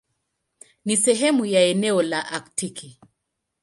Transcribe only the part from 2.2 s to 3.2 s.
Aktiki.